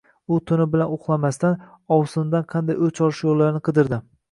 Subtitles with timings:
[0.35, 1.59] U tuni bilan uxlamasdan,
[1.97, 4.05] ovsinidan qanday o`ch olish yo`llarini qidirdi